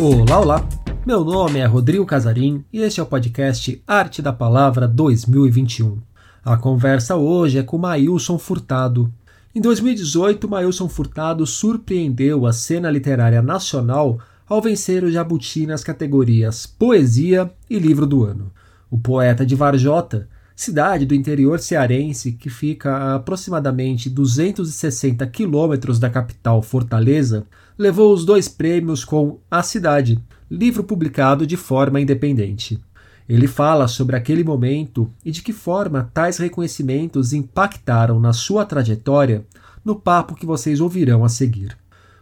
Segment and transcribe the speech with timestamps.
[0.00, 0.68] Olá, olá!
[1.04, 5.98] Meu nome é Rodrigo Casarim e este é o podcast Arte da Palavra 2021.
[6.44, 9.12] A conversa hoje é com Maílson Furtado.
[9.52, 16.64] Em 2018, Maílson Furtado surpreendeu a cena literária nacional ao vencer o Jabuti nas categorias
[16.64, 18.52] Poesia e Livro do Ano.
[18.88, 26.08] O poeta de Varjota, cidade do interior cearense que fica a aproximadamente 260 quilômetros da
[26.08, 27.46] capital Fortaleza,
[27.78, 30.18] levou os dois prêmios com A Cidade,
[30.50, 32.80] livro publicado de forma independente.
[33.28, 39.44] Ele fala sobre aquele momento e de que forma tais reconhecimentos impactaram na sua trajetória
[39.84, 41.76] no papo que vocês ouvirão a seguir.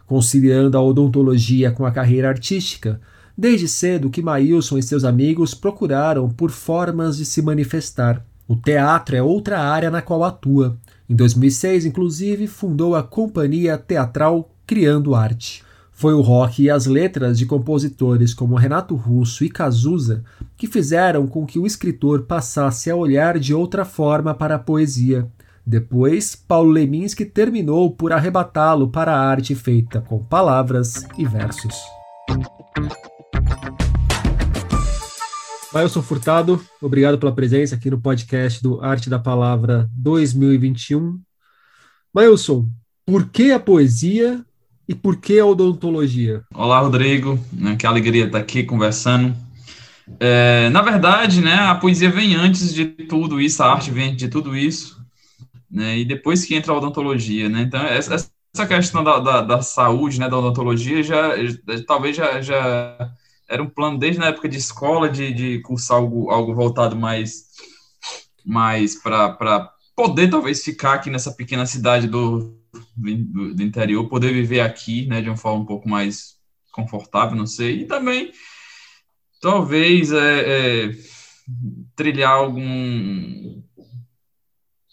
[0.05, 3.01] Conciliando a odontologia com a carreira artística,
[3.35, 8.23] desde cedo que Maílson e seus amigos procuraram por formas de se manifestar.
[8.47, 10.77] O teatro é outra área na qual atua.
[11.09, 15.63] Em 2006, inclusive, fundou a Companhia Teatral Criando Arte.
[15.93, 20.25] Foi o rock e as letras de compositores como Renato Russo e Cazuza
[20.57, 25.25] que fizeram com que o escritor passasse a olhar de outra forma para a poesia.
[25.65, 31.73] Depois, Paulo Leminski terminou por arrebatá-lo para a arte feita com palavras e versos.
[35.73, 41.21] Mailson Furtado, obrigado pela presença aqui no podcast do Arte da Palavra 2021.
[42.13, 42.67] Mailson,
[43.05, 44.45] por que a poesia
[44.87, 46.43] e por que a odontologia?
[46.53, 47.37] Olá, Rodrigo.
[47.51, 49.35] Né, que alegria estar aqui conversando.
[50.19, 54.29] É, na verdade, né, a poesia vem antes de tudo isso, a arte vem de
[54.29, 55.05] tudo isso,
[55.69, 57.49] né, e depois que entra a odontologia.
[57.49, 58.31] Né, então, essa
[58.65, 61.31] questão da, da, da, saúde, né, da odontologia, já,
[61.85, 63.11] talvez já, já
[63.49, 67.47] era um plano desde na época de escola, de, de cursar algo, algo voltado mais,
[68.45, 72.56] mais para poder talvez ficar aqui nessa pequena cidade do,
[72.95, 76.37] do, do, interior, poder viver aqui, né, de uma forma um pouco mais
[76.71, 78.31] confortável, não sei, e também
[79.41, 80.91] talvez é, é,
[81.95, 83.61] trilhar algum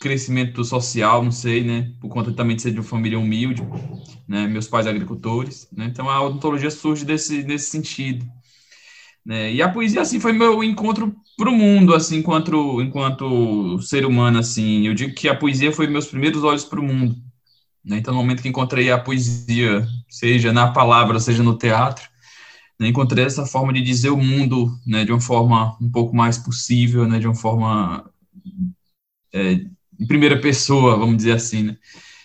[0.01, 3.63] crescimento social, não sei, né, por conta também de ser de uma família humilde,
[4.29, 8.27] né, meus pais agricultores, né, então a odontologia surge desse, desse sentido,
[9.25, 14.05] né, e a poesia, assim, foi meu encontro para o mundo, assim, enquanto, enquanto ser
[14.05, 17.17] humano, assim, eu digo que a poesia foi meus primeiros olhos para o mundo,
[17.85, 17.99] né?
[17.99, 22.09] Então, no momento que encontrei a poesia, seja na palavra, seja no teatro,
[22.79, 26.39] né, encontrei essa forma de dizer o mundo né, de uma forma um pouco mais
[26.39, 28.11] possível, né, de uma forma
[29.33, 29.61] é,
[30.01, 31.65] em primeira pessoa, vamos dizer assim.
[31.65, 31.77] Né?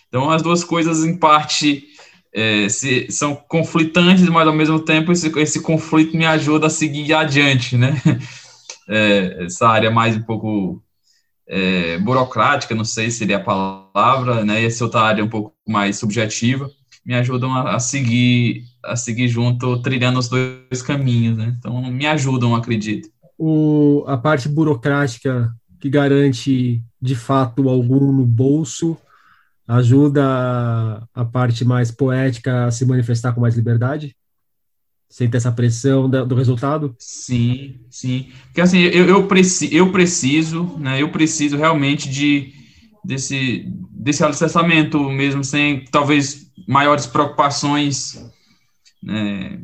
[0.08, 1.84] Então, as duas coisas, em parte,
[2.32, 7.12] é, se, são conflitantes, mas ao mesmo tempo esse, esse conflito me ajuda a seguir
[7.12, 8.00] adiante, né?
[8.92, 10.82] É, essa área mais um pouco
[11.50, 15.52] é, burocrática, não sei se seria a palavra, né, e essa outra área um pouco
[15.68, 16.70] mais subjetiva,
[17.04, 21.54] me ajudam a, a, seguir a seguir junto, trilhando os dois caminhos, né?
[21.58, 23.08] Então, me ajudam, acredito.
[23.36, 28.96] O, a parte burocrática que garante, de fato, algum no bolso,
[29.66, 34.14] ajuda a, a parte mais poética a se manifestar com mais liberdade?
[35.10, 36.94] Sem ter essa pressão do resultado?
[36.98, 38.28] Sim, sim.
[38.44, 41.02] Porque assim, eu, eu, preci, eu preciso, né?
[41.02, 42.52] Eu preciso realmente de
[43.04, 48.24] desse, desse alicerçamento mesmo, sem talvez maiores preocupações,
[49.02, 49.60] né?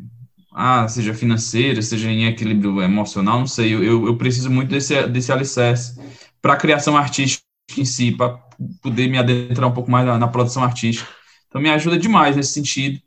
[0.52, 3.74] Ah, seja financeira, seja em equilíbrio emocional, não sei.
[3.74, 6.00] Eu, eu preciso muito desse, desse alicerce
[6.40, 7.44] para a criação artística
[7.76, 8.38] em si, para
[8.82, 11.08] poder me adentrar um pouco mais na, na produção artística.
[11.46, 12.98] Então, me ajuda demais nesse sentido.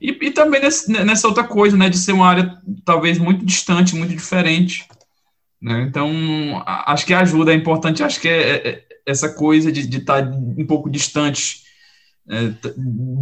[0.00, 3.96] E, e também nesse, nessa outra coisa, né, de ser uma área talvez muito distante,
[3.96, 4.86] muito diferente.
[5.60, 5.82] Né?
[5.82, 6.10] Então,
[6.66, 10.22] acho que ajuda, é importante, acho que é, é, é essa coisa de, de estar
[10.22, 11.62] tá um pouco distante
[12.28, 12.52] é,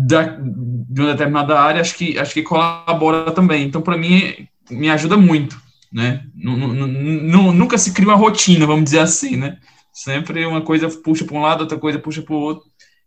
[0.07, 3.67] da, de uma determinada área, acho que, acho que colabora também.
[3.67, 5.63] Então, para mim, me ajuda muito.
[5.93, 6.25] Né?
[6.35, 9.59] Nunca se cria uma rotina, vamos dizer assim, né?
[9.93, 12.65] Sempre uma coisa puxa para um lado, outra coisa puxa para o outro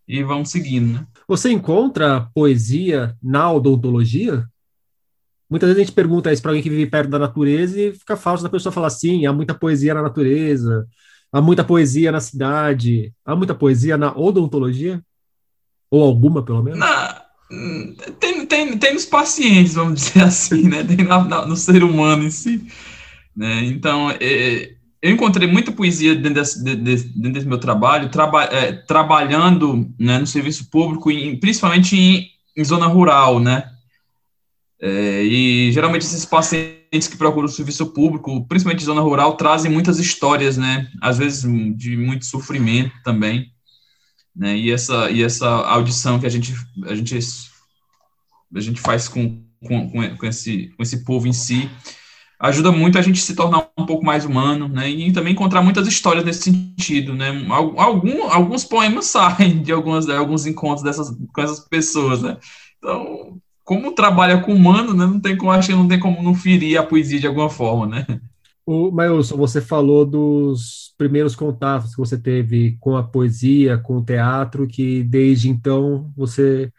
[0.07, 1.07] e vamos seguindo, né?
[1.27, 4.47] Você encontra poesia na odontologia?
[5.50, 8.15] Muitas vezes a gente pergunta isso para alguém que vive perto da natureza e fica
[8.15, 10.88] falso da pessoa falar assim: há muita poesia na natureza,
[11.31, 15.01] há muita poesia na cidade, há muita poesia na odontologia?
[15.89, 16.79] Ou alguma, pelo menos?
[16.79, 17.27] Na,
[18.19, 20.83] tem, tem, tem nos pacientes, vamos dizer assim, né?
[20.83, 22.65] Tem na, na, no ser humano em si.
[23.35, 23.65] Né?
[23.65, 29.94] Então, é, eu encontrei muita poesia dentro desse, dentro desse meu trabalho, traba, é, trabalhando
[29.99, 33.71] né, no serviço público, em, principalmente em, em, zona rural, né?
[34.79, 39.71] É, e geralmente esses pacientes que procuram o serviço público, principalmente em zona rural, trazem
[39.71, 40.88] muitas histórias, né?
[41.01, 41.41] Às vezes
[41.75, 43.51] de muito sofrimento também,
[44.35, 44.55] né?
[44.55, 46.53] E essa e essa audição que a gente
[46.85, 47.17] a gente
[48.55, 51.69] a gente faz com com, com, esse, com esse povo em si,
[52.39, 54.89] ajuda muito a gente se tornar um pouco mais humano, né?
[54.89, 57.30] E também encontrar muitas histórias nesse sentido, né?
[57.50, 62.38] Algum, alguns poemas saem de algumas, de alguns encontros dessas, com essas pessoas, né?
[62.78, 65.06] Então, como trabalha com humano, né?
[65.06, 67.88] Não tem como, acho que não tem como não ferir a poesia de alguma forma,
[67.88, 68.06] né?
[68.66, 74.04] O Mailson, você falou dos primeiros contatos que você teve com a poesia, com o
[74.04, 76.72] teatro, que desde então você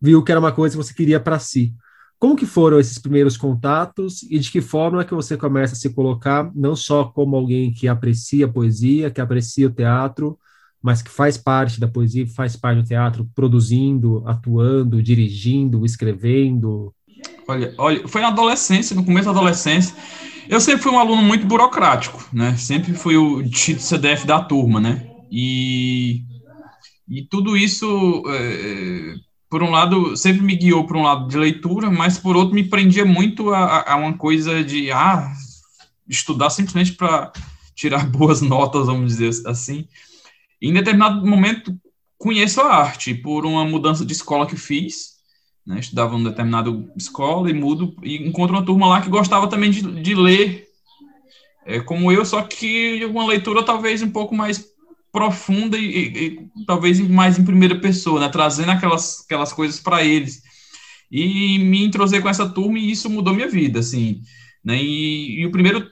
[0.00, 1.74] viu que era uma coisa que você queria para si.
[2.22, 5.92] Como que foram esses primeiros contatos e de que forma que você começa a se
[5.92, 10.38] colocar não só como alguém que aprecia a poesia, que aprecia o teatro,
[10.80, 16.94] mas que faz parte da poesia, faz parte do teatro, produzindo, atuando, dirigindo, escrevendo?
[17.48, 19.96] Olha, olha, foi na adolescência, no começo da adolescência,
[20.48, 22.56] eu sempre fui um aluno muito burocrático, né?
[22.56, 25.10] Sempre fui o título CDF da turma, né?
[25.28, 26.22] E,
[27.08, 29.16] e tudo isso é,
[29.52, 32.64] por um lado, sempre me guiou para um lado de leitura, mas por outro me
[32.64, 35.30] prendia muito a, a uma coisa de ah,
[36.08, 37.30] estudar simplesmente para
[37.74, 39.86] tirar boas notas, vamos dizer assim.
[40.58, 41.78] Em determinado momento
[42.16, 45.16] conheço a arte por uma mudança de escola que fiz,
[45.66, 49.70] né, estudava em determinada escola e mudo e encontro uma turma lá que gostava também
[49.70, 50.66] de, de ler,
[51.66, 54.71] é, como eu, só que uma leitura talvez um pouco mais
[55.12, 58.28] profunda e, e, e, talvez mais em primeira pessoa, né?
[58.30, 60.42] trazendo aquelas, aquelas coisas para eles.
[61.10, 64.22] E me entrosei com essa turma e isso mudou minha vida, assim.
[64.64, 64.82] Né?
[64.82, 65.86] E, e o primeiro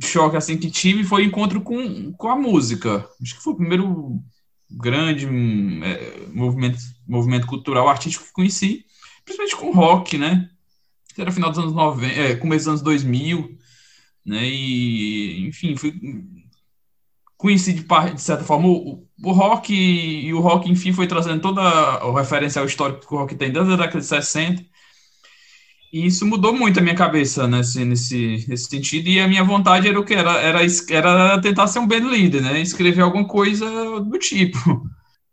[0.00, 3.08] choque assim que tive foi o encontro com, com a música.
[3.20, 4.22] Acho que foi o primeiro
[4.70, 8.86] grande é, movimento, movimento cultural artístico que conheci,
[9.24, 10.48] principalmente com rock, né?
[11.18, 13.58] Era final dos anos 90, é, começo dos anos 2000,
[14.24, 14.48] né?
[14.48, 15.92] E, enfim, fui
[17.42, 21.60] conheci de, de certa forma o, o rock e o rock, enfim, foi trazendo toda
[22.06, 24.62] o referencial histórico que o rock tem desde a década de 60.
[25.92, 29.08] E isso mudou muito a minha cabeça nesse, nesse, nesse sentido.
[29.08, 30.14] E a minha vontade era o que?
[30.14, 32.60] Era, era, era tentar ser um band leader, né?
[32.60, 33.66] Escrever alguma coisa
[34.00, 34.58] do tipo.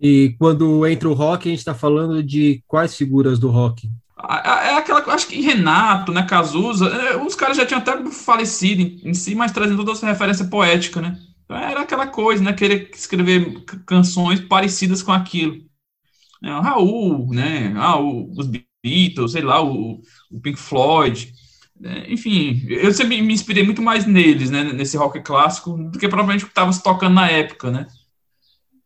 [0.01, 3.89] E quando entra o rock, a gente está falando de quais figuras do rock?
[4.17, 9.09] É aquela, acho que Renato, né, Cazuza, é, os caras já tinham até falecido em,
[9.09, 11.17] em si, mas trazendo toda essa referência poética, né?
[11.49, 12.53] Então era aquela coisa, né?
[12.53, 15.57] Querer escrever canções parecidas com aquilo.
[16.43, 17.73] É, o Raul, né?
[17.75, 18.47] Ah, o, os
[18.83, 19.99] Beatles, sei lá, o,
[20.29, 21.33] o Pink Floyd.
[21.79, 22.05] Né?
[22.07, 24.63] Enfim, eu sempre me inspirei muito mais neles, né?
[24.63, 27.87] Nesse rock clássico, do que provavelmente o que estava se tocando na época, né?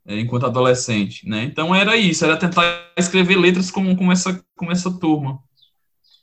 [0.06, 1.44] É, enquanto adolescente, né?
[1.44, 2.64] Então era isso, era tentar
[2.98, 5.38] escrever letras como, como, essa, como essa turma.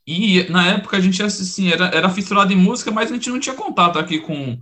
[0.06, 3.38] E na época a gente assim, era, era fissurado em música, mas a gente não
[3.38, 4.58] tinha contato aqui com,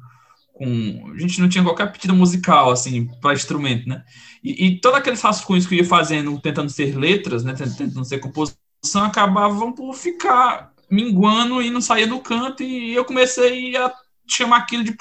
[0.59, 1.13] com.
[1.15, 4.03] A gente não tinha qualquer aptidão musical, assim, para instrumento, né?
[4.43, 7.55] E, e todos aqueles rascunhos que eu ia fazendo, tentando ser letras, né?
[7.55, 13.77] Tentando ser composição, acabavam por ficar minguando e não saía do canto, e eu comecei
[13.77, 13.93] a
[14.27, 14.97] chamar aquilo de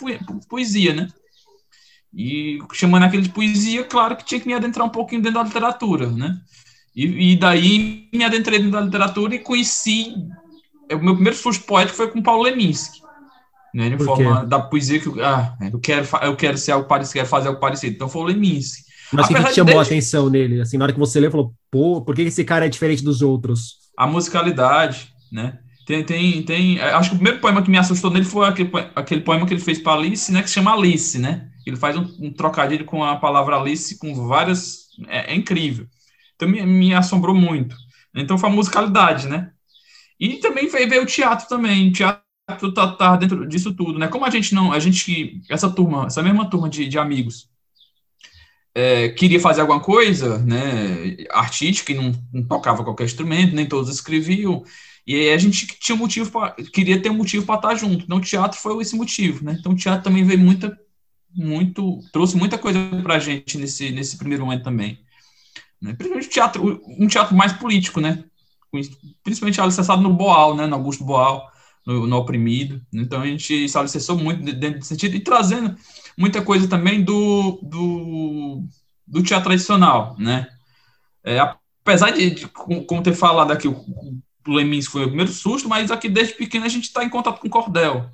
[0.48, 1.08] poesia, né?
[2.14, 5.46] E chamando aquilo de poesia, claro que tinha que me adentrar um pouquinho dentro da
[5.46, 6.40] literatura, né?
[6.96, 10.14] E, e daí me adentrei dentro da literatura e conheci.
[10.92, 13.07] O meu primeiro susto poético foi com Paulo Leminski
[13.78, 13.92] né?
[13.92, 17.48] De forma da poesia que ah, eu quero, eu quero ser algo parecido, quero fazer
[17.50, 17.94] algo parecido.
[17.94, 18.82] Então foi o Leminski.
[19.14, 19.78] Mas o que, que chamou desde...
[19.78, 20.60] a atenção nele?
[20.60, 23.22] Assim, na hora que você leu, falou, pô, por que esse cara é diferente dos
[23.22, 23.76] outros?
[23.96, 25.60] A musicalidade, né?
[25.86, 26.82] Tem, tem, tem.
[26.82, 29.62] Acho que o primeiro poema que me assustou nele foi aquele, aquele poema que ele
[29.62, 30.42] fez para Alice, né?
[30.42, 31.48] Que se chama Alice, né?
[31.64, 34.88] Ele faz um, um trocadilho com a palavra Alice com várias.
[35.08, 35.86] É, é incrível.
[36.36, 37.76] Então me, me assombrou muito.
[38.16, 39.52] Então foi a musicalidade, né?
[40.20, 41.90] E também veio, veio o teatro também.
[41.90, 42.27] O teatro
[42.74, 44.08] tá, tá dentro disso tudo, né?
[44.08, 47.50] Como a gente não, a gente, essa turma, essa mesma turma de, de amigos,
[48.74, 53.90] é, queria fazer alguma coisa, né, artística e não, não, tocava qualquer instrumento, nem todos
[53.90, 54.64] escreviam,
[55.06, 58.04] e aí a gente tinha motivo pra, queria ter um motivo para estar junto.
[58.04, 59.58] Então o teatro foi esse motivo, né?
[59.60, 60.78] Então o teatro também veio muita,
[61.34, 65.00] muito, trouxe muita coisa para a gente nesse nesse primeiro momento também.
[65.82, 65.94] Né?
[65.94, 68.24] Principalmente teatro, um teatro mais político, né?
[69.24, 70.68] Principalmente alicerçado no Boal, né?
[70.68, 71.50] No Augusto Boal
[71.88, 72.82] no, no oprimido.
[72.94, 75.74] Então a gente se alicerçou muito dentro desse sentido e trazendo
[76.18, 78.64] muita coisa também do, do,
[79.08, 80.48] do teatro tradicional, né?
[81.24, 84.20] É, apesar de, de, como ter falado aqui, o, o
[84.90, 88.10] foi o primeiro susto, mas aqui desde pequeno a gente está em contato com cordel.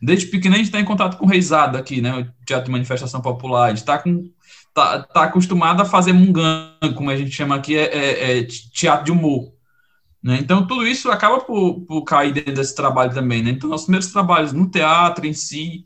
[0.00, 2.18] Desde pequeno a gente está em contato com reisada aqui, né?
[2.18, 3.66] O teatro de manifestação popular.
[3.66, 4.30] A gente está com
[4.72, 9.04] tá, tá acostumado a fazer mungango, como a gente chama aqui, é, é, é teatro
[9.04, 9.52] de humor.
[10.22, 10.38] Né?
[10.40, 13.42] Então, tudo isso acaba por, por cair dentro desse trabalho também.
[13.42, 13.50] Né?
[13.50, 15.84] Então, nossos primeiros trabalhos no teatro em si,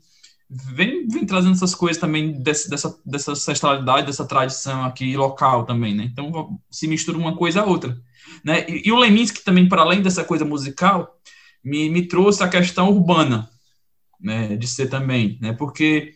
[0.49, 5.95] vem, vem trazendo essas coisas também desse, dessa, dessa ancestralidade, dessa tradição aqui local também.
[5.95, 6.03] Né?
[6.11, 7.97] Então, se mistura uma coisa a outra.
[8.43, 8.65] Né?
[8.69, 11.15] E, e o Leminski também, para além dessa coisa musical,
[11.65, 13.49] me, me trouxe a questão urbana,
[14.21, 16.13] né, de ser também, né, porque,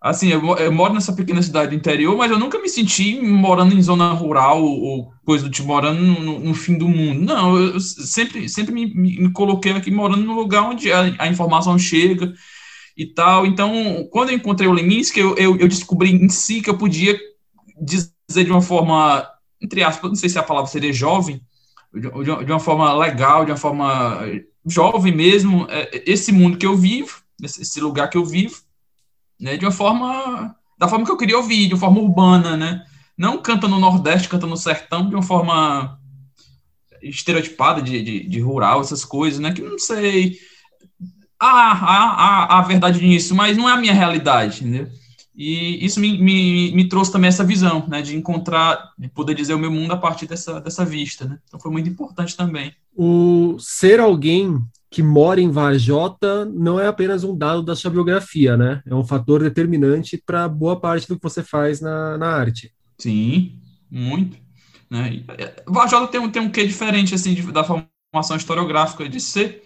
[0.00, 3.74] assim, eu, eu, moro nessa pequena cidade do interior, mas eu nunca me senti morando
[3.74, 7.78] em zona rural ou coisa do tipo, morando no, no fim do mundo, não, eu
[7.78, 12.32] sempre, sempre me, me, coloquei aqui morando no lugar onde a, a, informação chega
[12.96, 16.70] e tal, então, quando eu encontrei o Leminski, eu, eu, eu descobri em si que
[16.70, 17.18] eu podia
[17.78, 19.28] dizer de uma forma,
[19.60, 21.42] entre aspas, não sei se a palavra seria jovem,
[21.92, 24.20] de uma forma legal, de uma forma
[24.66, 28.56] jovem mesmo, é, esse mundo que eu vivo, esse lugar que eu vivo,
[29.40, 32.84] né, de uma forma, da forma que eu queria ouvir, de uma forma urbana, né,
[33.16, 35.98] não canta no Nordeste, canta no Sertão, de uma forma
[37.02, 40.38] estereotipada de, de, de rural, essas coisas, né, que não sei,
[41.38, 44.88] há, há, há, há verdade nisso, mas não é a minha realidade, entendeu?
[45.34, 49.54] E isso me, me, me, trouxe também essa visão, né, de encontrar, de poder dizer
[49.54, 51.38] o meu mundo a partir dessa, dessa vista, né?
[51.46, 52.74] Então foi muito importante também.
[52.94, 58.56] O ser alguém que mora em Varjota não é apenas um dado da sua biografia,
[58.56, 58.82] né?
[58.84, 62.72] É um fator determinante para boa parte do que você faz na, na arte.
[62.98, 64.36] Sim, muito.
[64.90, 65.22] Né?
[65.68, 69.62] Varjota tem um, tem um quê diferente, assim, de, da formação historiográfica de ser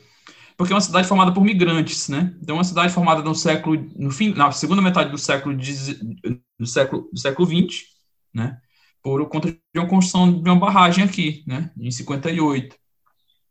[0.56, 2.34] porque é uma cidade formada por migrantes, né?
[2.40, 6.66] Então, é uma cidade formada no século, no fim, na segunda metade do século do
[6.66, 7.84] século do século 20,
[8.32, 8.58] né?
[9.02, 11.70] Por conta de uma construção de uma barragem aqui, né?
[11.76, 12.76] Em 58,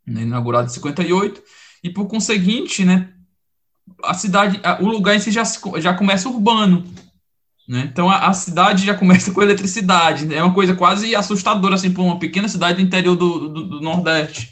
[0.07, 0.21] né?
[0.21, 1.43] inaugurada em 58,
[1.83, 3.09] e por conseguinte, né?
[4.03, 5.43] A cidade, o lugar em si já
[5.77, 6.85] já começa urbano,
[7.67, 7.89] né?
[7.91, 10.35] Então a, a, cidade já começa com eletricidade, né?
[10.35, 13.81] é uma coisa quase assustadora assim para uma pequena cidade do interior do, do, do
[13.81, 14.51] Nordeste.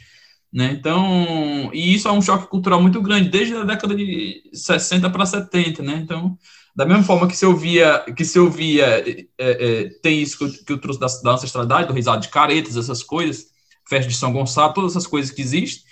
[0.52, 0.76] Né?
[0.78, 5.24] Então, e isso é um choque cultural muito grande, desde a década de 60 para
[5.24, 5.94] 70, né?
[6.04, 6.36] Então,
[6.76, 10.64] da mesma forma que se ouvia, que se ouvia é, é, tem isso que eu,
[10.66, 13.46] que eu trouxe da, da, ancestralidade, do risado de caretas, essas coisas,
[13.88, 15.82] festa de São Gonçalo, todas essas coisas que existem,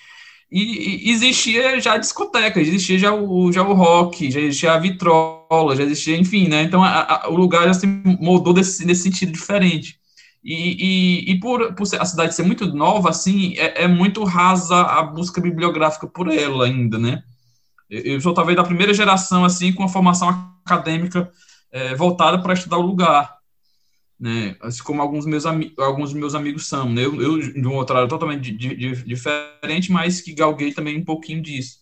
[0.50, 5.76] e, e existia já discoteca, existia já o, já o rock, já existia a vitrola,
[5.76, 6.62] já existia, enfim, né?
[6.64, 10.00] Então, a, a, o lugar já se moldou desse, nesse sentido diferente.
[10.42, 14.80] E, e, e por, por, a cidade ser muito nova, assim, é, é, muito rasa
[14.80, 17.22] a busca bibliográfica por ela ainda, né?
[17.88, 20.28] Eu sou talvez da primeira geração, assim, com a formação
[20.64, 21.30] acadêmica
[21.70, 23.36] é, voltada para estudar o lugar,
[24.20, 24.54] né?
[24.60, 27.04] Assim como alguns meus alguns meus amigos são, né?
[27.04, 31.40] Eu, eu de um outro totalmente di di diferente, mas que galguei também um pouquinho
[31.42, 31.78] disso.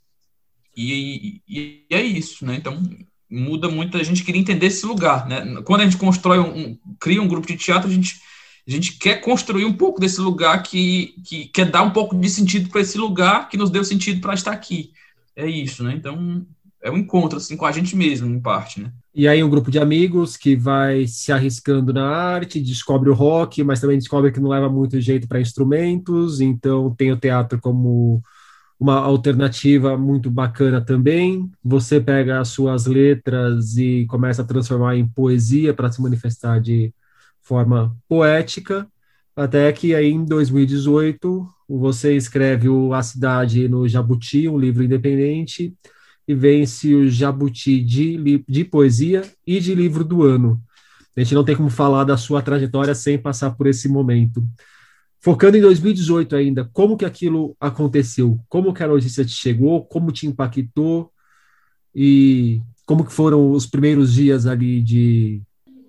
[0.76, 2.54] E, e, e, é isso, né?
[2.54, 2.80] Então,
[3.28, 5.60] muda muito, a gente queria entender esse lugar, né?
[5.64, 8.20] Quando a gente constrói um, um cria um grupo de teatro, a gente
[8.66, 12.28] a gente quer construir um pouco desse lugar que, que quer dar um pouco de
[12.28, 14.92] sentido para esse lugar que nos deu sentido para estar aqui.
[15.34, 15.94] É isso, né?
[15.94, 16.46] Então,
[16.82, 18.92] é um encontro assim com a gente mesmo, em parte, né?
[19.14, 23.64] E aí um grupo de amigos que vai se arriscando na arte, descobre o rock,
[23.64, 28.22] mas também descobre que não leva muito jeito para instrumentos, então tem o teatro como
[28.78, 31.50] uma alternativa muito bacana também.
[31.64, 36.94] Você pega as suas letras e começa a transformar em poesia para se manifestar de
[37.42, 38.86] forma poética,
[39.34, 45.74] até que aí em 2018 você escreve o A Cidade no Jabuti, um livro independente,
[46.28, 50.60] e vence o Jabuti de, de poesia e de livro do ano.
[51.16, 54.46] A gente não tem como falar da sua trajetória sem passar por esse momento.
[55.20, 58.38] Focando em 2018 ainda, como que aquilo aconteceu?
[58.46, 59.84] Como que a notícia te chegou?
[59.86, 61.10] Como te impactou?
[61.94, 65.42] E como que foram os primeiros dias ali de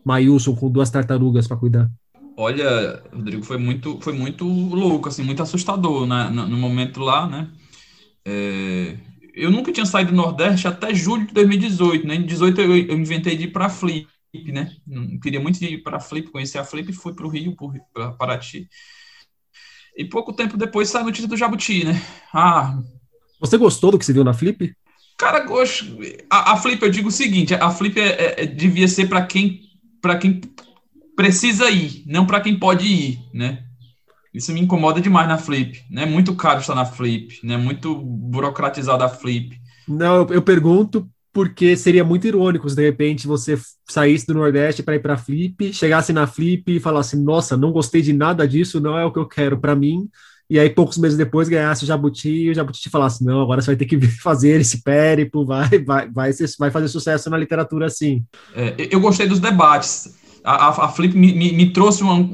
[0.05, 1.91] Maílson com duas tartarugas para cuidar?
[2.37, 7.27] Olha, Rodrigo, foi muito, foi muito louco, assim, muito assustador né, no, no momento lá,
[7.27, 7.49] né?
[8.25, 8.95] É,
[9.33, 12.15] eu nunca tinha saído do Nordeste até julho de 2018, né?
[12.15, 14.07] Em 2018 eu, eu inventei de ir para Flip,
[14.47, 14.75] né?
[14.87, 17.55] Eu queria muito ir para Flip, conhecer a Flip, fui para o Rio,
[17.93, 18.69] para Paraty.
[19.97, 22.01] E pouco tempo depois saiu a notícia do Jabuti, né?
[22.33, 22.79] Ah.
[23.39, 24.73] Você gostou do que você viu na Flip?
[25.17, 25.97] Cara, gosto.
[26.29, 29.25] A, a Flip, eu digo o seguinte: a Flip é, é, é devia ser para
[29.25, 29.67] quem
[30.01, 30.39] para quem
[31.15, 33.65] precisa ir, não para quem pode ir, né?
[34.33, 36.05] Isso me incomoda demais na Flip, né?
[36.05, 37.57] Muito caro estar na Flip, né?
[37.57, 39.59] Muito burocratizada a Flip.
[39.87, 43.57] Não, eu, eu pergunto porque seria muito irônico se de repente você
[43.87, 48.01] saísse do Nordeste para ir para Flip, chegasse na Flip e falasse: "Nossa, não gostei
[48.01, 50.07] de nada disso, não é o que eu quero para mim".
[50.49, 53.61] E aí poucos meses depois ganhasse o Jabuti e o Jabuti te falasse: "Não, agora
[53.61, 57.37] você vai ter que fazer esse périplo, vai vai vai, ser, vai fazer sucesso na
[57.37, 58.23] literatura assim".
[58.55, 60.15] É, eu gostei dos debates.
[60.43, 62.29] A, a, a Flip me, me, me trouxe uma,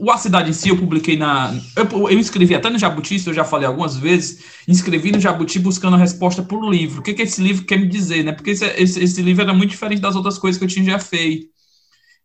[0.00, 1.52] o A Cidade em si, eu publiquei na.
[1.76, 4.44] Eu, eu escrevi até no Jabuti, isso eu já falei algumas vezes.
[4.66, 7.00] Escrevi no Jabuti buscando a resposta por livro.
[7.00, 8.32] O que, que esse livro quer me dizer, né?
[8.32, 10.98] Porque esse, esse, esse, livro era muito diferente das outras coisas que eu tinha já
[10.98, 11.48] feito.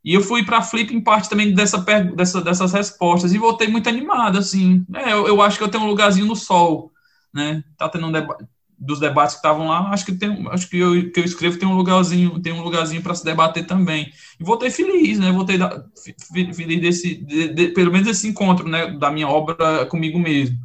[0.03, 1.77] E eu fui para a Flip em parte também dessa,
[2.15, 4.86] dessa, dessas respostas e voltei muito animado, assim.
[4.94, 6.92] É, eu, eu, acho que eu tenho um lugarzinho no sol,
[7.34, 7.63] né?
[7.77, 8.46] Tá tendo um debate
[8.77, 11.68] dos debates que estavam lá, acho que tem, acho que eu, que eu escrevo tem
[11.68, 14.12] um lugarzinho, tem um lugarzinho para se debater também.
[14.39, 15.32] E voltei feliz, né?
[15.32, 15.84] Voltei da,
[16.53, 20.58] feliz desse, de, de, pelo menos esse encontro, né, da minha obra comigo mesmo.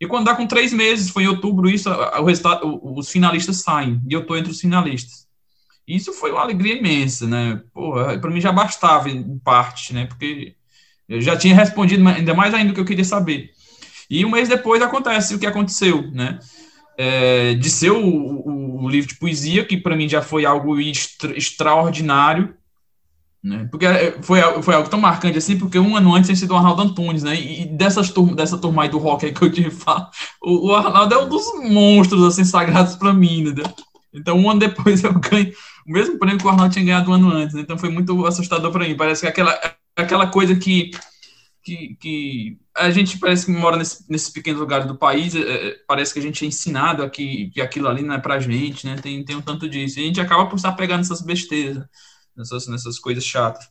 [0.00, 4.00] E quando dá com três meses, foi em outubro isso, o resultado, os finalistas saem
[4.08, 5.26] e eu tô entre os finalistas.
[5.86, 7.60] Isso foi uma alegria imensa, né?
[8.20, 10.06] Para mim já bastava em parte, né?
[10.06, 10.54] Porque
[11.08, 13.50] eu já tinha respondido ainda mais ainda do que eu queria saber.
[14.08, 16.38] E um mês depois acontece o que aconteceu, né?
[16.96, 20.78] É, de ser o, o, o, livro de poesia, que para mim já foi algo
[20.78, 22.54] extra, extraordinário,
[23.42, 23.66] né?
[23.70, 26.56] Porque é, foi, foi algo tão marcante assim, porque um ano antes tinha sido o
[26.56, 27.34] Arnaldo Antunes, né?
[27.34, 30.08] E dessas turma, dessa turma aí do rock aí que eu te falo,
[30.42, 33.62] o, o Arnaldo é um dos monstros assim sagrados para mim, né?
[34.12, 35.52] Então, um ano depois eu ganho
[35.86, 37.54] o mesmo prêmio que o Arnaldo tinha ganhado um ano antes.
[37.54, 37.62] Né?
[37.62, 38.96] Então, foi muito assustador para mim.
[38.96, 39.58] Parece que aquela,
[39.96, 40.90] aquela coisa que
[41.70, 45.76] que, que a gente parece que mora nesse, nesses pequenos lugares do país, é, é,
[45.86, 48.96] parece que a gente é ensinado aqui, que aquilo ali não é pra gente, né?
[48.96, 49.98] Tem, tem um tanto disso.
[49.98, 51.84] E a gente acaba por estar pegando essas besteiras,
[52.36, 53.68] nessas, nessas coisas chatas.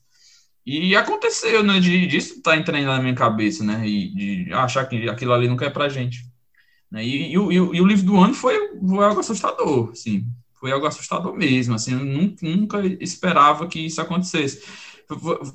[0.65, 1.79] E aconteceu, né?
[1.79, 3.85] De, disso tá entrando na minha cabeça, né?
[3.87, 6.23] E de achar que aquilo ali nunca é pra gente.
[6.91, 7.03] Né?
[7.05, 10.25] E, e, e, e o livro do ano foi, foi algo assustador, assim.
[10.59, 11.93] Foi algo assustador mesmo, assim.
[11.93, 14.63] Eu nunca, nunca esperava que isso acontecesse.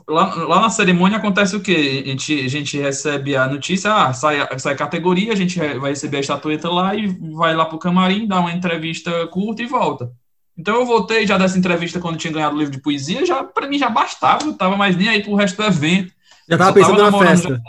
[0.09, 2.03] Lá, lá, na cerimônia acontece o quê?
[2.05, 6.17] A gente, a gente recebe a notícia, ah, sai, sai categoria, a gente vai receber
[6.17, 10.11] a estatueta lá e vai lá para o camarim, dá uma entrevista curta e volta.
[10.59, 13.69] Então eu voltei já dessa entrevista quando tinha ganhado o livro de poesia, já para
[13.69, 16.13] mim já bastava, eu tava mais nem aí pro resto do evento.
[16.49, 17.49] Já tava pensando tava na festa.
[17.49, 17.61] Já,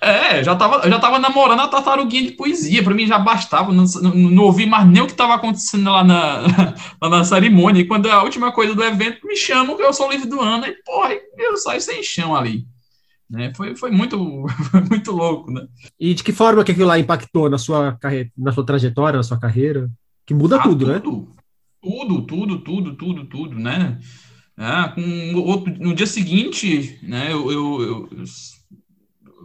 [0.00, 3.84] é, já tava, já tava namorando a tartaruguinha de poesia, para mim já bastava, não,
[3.84, 6.42] não, não, ouvi mais nem o que estava acontecendo lá na,
[7.00, 7.80] lá na cerimônia.
[7.80, 10.28] E quando é a última coisa do evento, me chamam que eu sou o livro
[10.28, 12.66] do ano, e porra, eu saio sem chão ali.
[13.28, 13.52] Né?
[13.54, 15.66] Foi, foi, muito, foi muito louco, né?
[16.00, 17.98] E de que forma que aquilo lá impactou na sua
[18.36, 19.90] na sua trajetória, na sua carreira?
[20.24, 21.00] Que muda ah, tudo, né?
[21.00, 21.36] tudo, né?
[21.82, 23.98] Tudo, tudo, tudo, tudo, tudo, né?
[24.58, 28.24] É, com outro, no dia seguinte, né, eu, eu, eu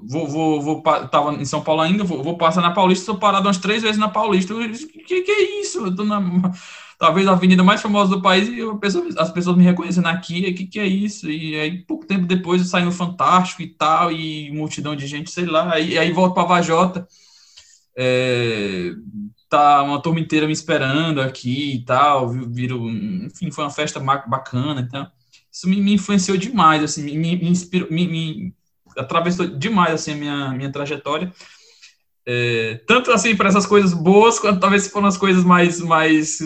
[0.03, 3.47] vou, vou, vou, tava em São Paulo ainda, vou, vou passar na Paulista, estou parado
[3.47, 4.53] umas três vezes na Paulista.
[4.53, 5.85] O que, que é isso?
[5.85, 6.21] Eu tô na,
[6.99, 10.55] talvez a avenida mais famosa do país e pessoa, as pessoas me reconhecendo aqui, o
[10.55, 11.29] que, que é isso?
[11.29, 15.31] E aí, pouco tempo depois, eu saí no Fantástico e tal, e multidão de gente,
[15.31, 17.07] sei lá, e aí volto para Vajota.
[17.95, 18.91] É,
[19.49, 24.81] tá uma turma inteira me esperando aqui e tal, viro, enfim, foi uma festa bacana,
[24.81, 25.11] então
[25.51, 28.53] isso me, me influenciou demais, assim, me, me inspirou, me, me
[28.97, 31.32] atravessou demais assim a minha, minha trajetória.
[32.25, 36.39] É, tanto assim para essas coisas boas, quanto talvez foram as coisas mais, mais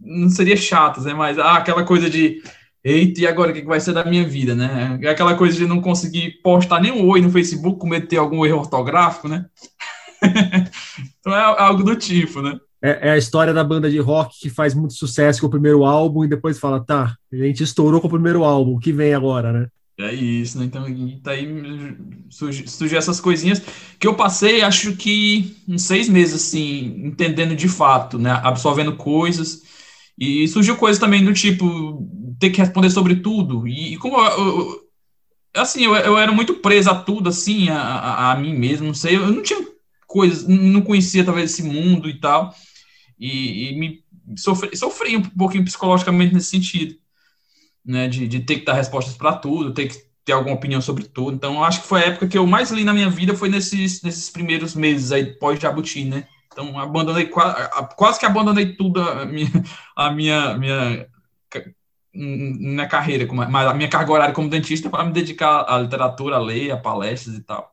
[0.00, 1.14] não seria chatas, né?
[1.14, 2.42] Mas ah, aquela coisa de
[2.82, 4.98] eita, e agora o que vai ser da minha vida, né?
[5.02, 8.08] É aquela coisa de não conseguir postar nem um oi no Facebook com medo de
[8.08, 9.46] ter algum erro ortográfico, né?
[11.20, 12.58] então é algo do tipo, né?
[12.82, 15.84] É, é, a história da banda de rock que faz muito sucesso com o primeiro
[15.84, 19.12] álbum e depois fala, tá, a gente estourou com o primeiro álbum, o que vem
[19.12, 19.68] agora, né?
[20.02, 20.64] É isso, né?
[20.64, 20.84] Então,
[21.22, 21.46] tá aí
[22.30, 23.60] surgiu essas coisinhas
[23.98, 28.30] que eu passei, acho que uns seis meses, assim, entendendo de fato, né?
[28.42, 29.62] Absorvendo coisas.
[30.18, 32.08] E surgiu coisas também do tipo,
[32.38, 33.66] ter que responder sobre tudo.
[33.66, 34.80] E, como eu, eu,
[35.54, 38.94] assim, eu, eu era muito preso a tudo, assim, a, a, a mim mesmo, não
[38.94, 39.66] sei, eu não tinha
[40.06, 42.54] coisas, não conhecia talvez esse mundo e tal.
[43.18, 44.04] E, e me
[44.36, 46.96] sofri, sofri um pouquinho psicologicamente nesse sentido
[47.84, 51.04] né, de, de ter que dar respostas para tudo, ter que ter alguma opinião sobre
[51.04, 51.34] tudo.
[51.34, 54.02] Então, acho que foi a época que eu mais li na minha vida foi nesses,
[54.02, 56.26] nesses primeiros meses aí pós-Jabuti, né?
[56.52, 59.50] Então, abandonei quase que abandonei tudo a minha,
[59.96, 61.06] a minha, minha,
[62.14, 66.40] minha carreira, mas a minha carga horária como dentista para me dedicar à literatura, a
[66.40, 67.72] ler, a palestras e tal.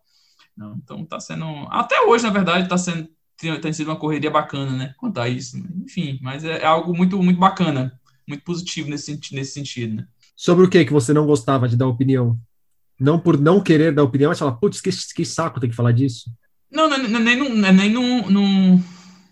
[0.77, 1.45] Então, tá sendo.
[1.69, 3.07] Até hoje, na verdade, tá sendo.
[3.37, 4.93] Tem, tem sido uma correria bacana, né?
[4.97, 5.57] Contar isso.
[5.85, 10.07] Enfim, mas é, é algo muito, muito bacana muito positivo nesse, nesse sentido, né?
[10.35, 12.37] Sobre o que que você não gostava de dar opinião?
[12.99, 15.91] Não por não querer dar opinião, mas falar, putz, que, que saco ter que falar
[15.91, 16.31] disso.
[16.71, 18.83] Não, não, não nem, não, nem não, não,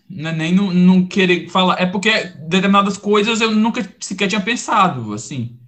[0.10, 1.80] nem não, não querer falar.
[1.80, 2.10] É porque
[2.48, 5.60] determinadas coisas eu nunca sequer tinha pensado, assim.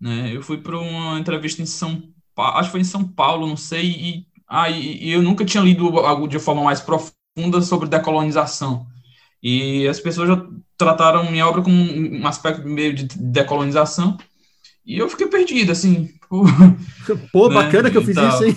[0.00, 0.34] Né?
[0.34, 2.02] Eu fui para uma entrevista em São
[2.34, 5.44] Paulo, acho que foi em São Paulo, não sei, e, ah, e, e eu nunca
[5.44, 8.86] tinha lido algo de forma mais profunda sobre decolonização.
[9.48, 10.44] E as pessoas já
[10.76, 14.18] trataram minha obra como um aspecto meio de decolonização.
[14.84, 16.10] E eu fiquei perdido, assim.
[16.28, 16.42] Pô,
[17.32, 17.54] pô né?
[17.54, 18.56] bacana que eu fiz isso, hein?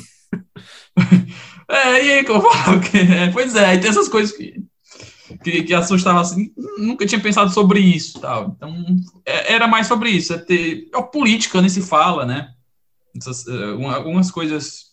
[1.69, 2.81] é, e aí que eu falo?
[2.81, 4.63] Que, é, pois é, tem essas coisas que,
[5.43, 6.51] que, que assustavam, assim.
[6.79, 8.55] Nunca tinha pensado sobre isso, tal.
[8.57, 8.83] Então,
[9.27, 10.33] é, era mais sobre isso.
[10.33, 12.49] É ter, a política nem se fala, né?
[13.15, 14.89] Essas, uh, algumas coisas...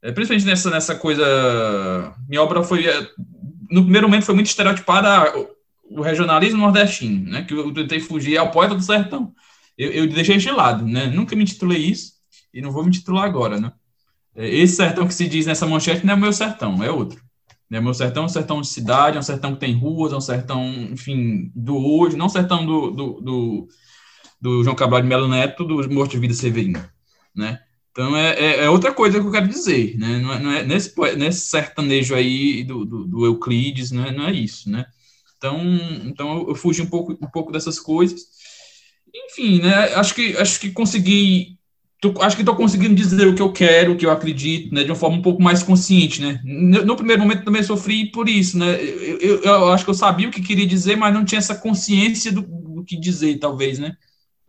[0.00, 2.14] É, principalmente nessa, nessa coisa...
[2.26, 2.86] Minha obra foi
[3.70, 5.32] no primeiro momento foi muito estereotipada
[5.90, 7.44] o regionalismo nordestino, né?
[7.44, 9.32] Que eu tentei fugir ao poeta do sertão.
[9.76, 11.06] Eu, eu deixei de lado, né?
[11.06, 12.12] Nunca me titulei isso
[12.52, 13.72] e não vou me titular agora, né?
[14.34, 17.20] É, esse sertão que se diz nessa manchete não é o meu sertão, é outro.
[17.70, 17.80] Né?
[17.80, 20.20] Meu sertão é um sertão de cidade, é um sertão que tem ruas, é um
[20.20, 23.68] sertão, enfim, do hoje, não sertão do, do, do,
[24.40, 26.82] do João Cabral de Melo Neto, do Morto de Vida Severino,
[27.34, 27.60] né?
[27.98, 30.20] Então é, é, é, outra coisa que eu quero dizer, né?
[30.20, 34.28] Não é, não é nesse, nesse sertanejo aí do, do, do Euclides, não é, não
[34.28, 34.86] é isso, né?
[35.36, 35.60] Então,
[36.04, 38.20] então eu fugi um pouco, um pouco dessas coisas.
[39.12, 39.94] Enfim, né?
[39.94, 41.58] Acho que acho que consegui
[42.00, 44.84] Tô, acho que estou conseguindo dizer o que eu quero, o que eu acredito, né,
[44.84, 46.40] de uma forma um pouco mais consciente, né.
[46.44, 48.80] No, no primeiro momento também sofri por isso, né.
[48.80, 51.56] Eu, eu, eu, acho que eu sabia o que queria dizer, mas não tinha essa
[51.56, 53.96] consciência do, do que dizer, talvez, né.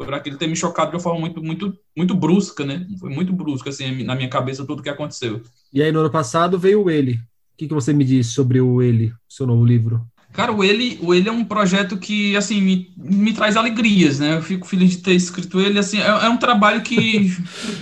[0.05, 2.87] Por aquilo ter me chocado de uma forma muito, muito, muito brusca, né.
[2.99, 5.41] Foi muito brusca, assim, na minha cabeça tudo o que aconteceu.
[5.73, 7.13] E aí no ano passado veio o Ele.
[7.13, 10.01] O que, que você me disse sobre o Ele, seu novo livro?
[10.31, 14.37] Cara, o ele, o ele é um projeto que, assim, me, me traz alegrias, né?
[14.37, 17.35] Eu fico feliz de ter escrito ele, assim, é, é um trabalho que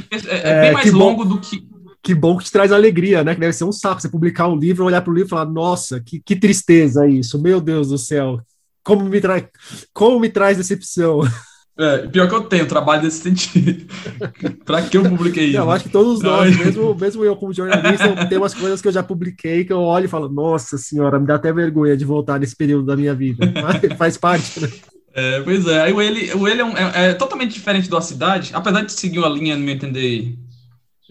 [0.09, 1.67] é, é, é bem mais longo do que...
[2.01, 3.33] Que bom que te traz alegria, né?
[3.33, 5.45] Que deve ser um saco você publicar um livro, olhar para o livro e falar,
[5.45, 8.39] nossa, que, que tristeza isso, meu Deus do céu,
[8.81, 9.45] como me, tra...
[9.93, 11.19] como me traz decepção.
[11.79, 13.85] É, pior que eu tenho trabalho nesse sentido.
[14.65, 15.57] pra que eu publiquei isso?
[15.57, 18.91] Eu acho que todos nós, mesmo, mesmo eu como jornalista, tem umas coisas que eu
[18.91, 22.39] já publiquei que eu olho e falo, nossa senhora, me dá até vergonha de voltar
[22.39, 23.45] nesse período da minha vida.
[23.61, 24.69] Mas faz parte, né?
[25.13, 28.51] É, pois é, o ele, o ele é, um, é, é, totalmente diferente da cidade,
[28.53, 30.35] apesar de seguir uma linha, no meu entender,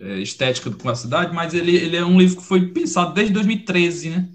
[0.00, 3.32] é, estética com a cidade, mas ele, ele é um livro que foi pensado desde
[3.32, 4.28] 2013, né?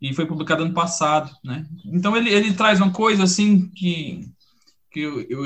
[0.00, 1.64] E foi publicado ano passado, né?
[1.86, 4.28] Então ele, ele traz uma coisa assim que
[4.94, 5.44] que eu, eu,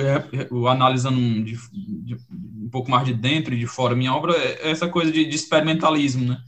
[0.50, 4.70] eu analisando de, de, um pouco mais de dentro e de fora minha obra é
[4.70, 6.38] essa coisa de, de experimentalismo, né?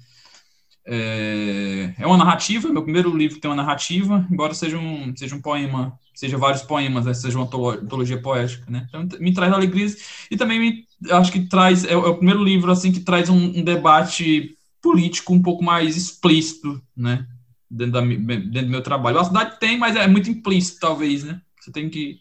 [0.84, 5.40] É, é, uma narrativa, meu primeiro livro tem uma narrativa, embora seja um, seja um
[5.40, 8.86] poema, seja vários poemas, né, seja uma antologia poética, né?
[8.88, 12.70] Então me traz alegrias e também me, acho que traz, é, é o primeiro livro
[12.70, 17.26] assim que traz um, um, debate político um pouco mais explícito, né?
[17.70, 19.18] Dentro, da, dentro do meu trabalho.
[19.20, 21.40] A cidade tem, mas é muito implícito, talvez, né?
[21.60, 22.18] Você tem que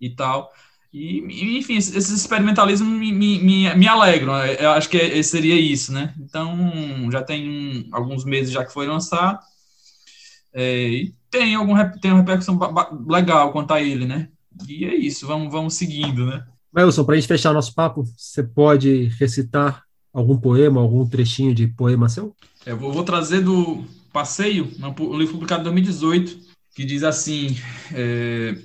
[0.00, 0.50] e tal.
[0.92, 4.34] E, enfim, esses experimentalismos me, me, me, alegram.
[4.46, 6.14] Eu acho que seria isso, né?
[6.18, 9.38] Então, já tem alguns meses já que foi lançado.
[10.54, 12.58] É, e tem, algum, tem uma repercussão
[13.06, 14.28] legal quanto a ele, né?
[14.66, 16.42] E é isso, vamos, vamos seguindo, né?
[16.74, 19.82] Wilson, para a gente fechar nosso papo, você pode recitar
[20.12, 22.34] algum poema, algum trechinho de poema seu?
[22.64, 26.38] É, eu vou, vou trazer do Passeio, um livro publicado em 2018,
[26.74, 27.56] que diz assim:
[27.92, 28.56] é,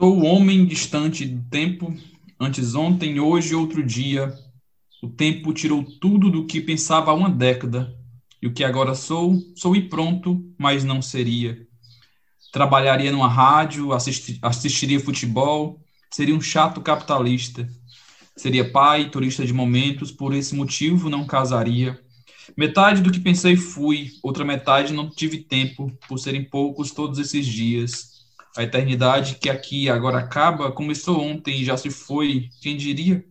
[0.00, 1.94] Sou o homem distante do tempo,
[2.40, 4.32] antes ontem, hoje outro dia.
[5.02, 7.94] O tempo tirou tudo do que pensava há uma década.
[8.40, 11.66] E o que agora sou, sou e pronto, mas não seria.
[12.50, 15.78] Trabalharia numa rádio, assisti assistiria futebol,
[16.10, 17.68] seria um chato capitalista.
[18.34, 22.00] Seria pai, turista de momentos, por esse motivo não casaria.
[22.56, 27.44] Metade do que pensei fui, outra metade não tive tempo, por serem poucos todos esses
[27.44, 28.19] dias.
[28.60, 33.24] A eternidade que aqui agora acaba começou ontem e já se foi, quem diria?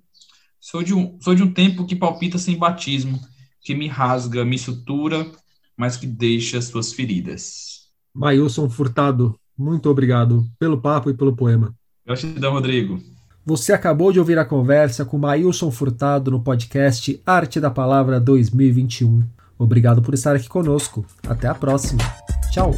[0.60, 3.20] Sou de um, sou de um tempo que palpita sem batismo,
[3.62, 5.32] que me rasga, me sutura,
[5.78, 7.90] mas que deixa suas feridas.
[8.12, 11.76] Mailson Furtado, muito obrigado pelo papo e pelo poema.
[12.04, 13.00] Gratidão, Rodrigo.
[13.46, 19.24] Você acabou de ouvir a conversa com Mailson Furtado no podcast Arte da Palavra 2021.
[19.60, 21.06] Obrigado por estar aqui conosco.
[21.28, 22.02] Até a próxima.
[22.52, 22.72] Tchau.